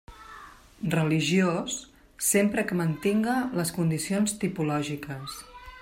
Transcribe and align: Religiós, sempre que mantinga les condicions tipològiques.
Religiós, 0.93 1.75
sempre 2.29 2.65
que 2.71 2.79
mantinga 2.81 3.37
les 3.61 3.75
condicions 3.79 4.35
tipològiques. 4.47 5.39